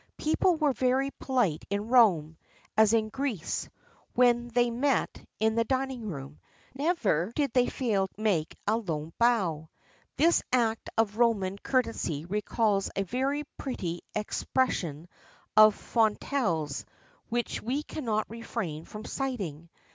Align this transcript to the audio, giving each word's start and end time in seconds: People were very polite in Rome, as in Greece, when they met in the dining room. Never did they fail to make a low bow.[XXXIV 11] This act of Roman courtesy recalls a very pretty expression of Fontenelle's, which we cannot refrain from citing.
People 0.17 0.55
were 0.55 0.71
very 0.73 1.11
polite 1.11 1.63
in 1.69 1.89
Rome, 1.89 2.35
as 2.75 2.91
in 2.91 3.09
Greece, 3.09 3.69
when 4.15 4.47
they 4.47 4.71
met 4.71 5.23
in 5.39 5.53
the 5.53 5.63
dining 5.63 6.07
room. 6.07 6.39
Never 6.73 7.31
did 7.35 7.53
they 7.53 7.67
fail 7.69 8.07
to 8.07 8.13
make 8.19 8.57
a 8.65 8.77
low 8.77 9.13
bow.[XXXIV 9.19 9.55
11] 9.59 9.67
This 10.17 10.41
act 10.51 10.89
of 10.97 11.17
Roman 11.19 11.59
courtesy 11.59 12.25
recalls 12.25 12.89
a 12.95 13.03
very 13.03 13.43
pretty 13.59 14.01
expression 14.15 15.07
of 15.55 15.75
Fontenelle's, 15.75 16.83
which 17.29 17.61
we 17.61 17.83
cannot 17.83 18.27
refrain 18.27 18.85
from 18.85 19.05
citing. 19.05 19.69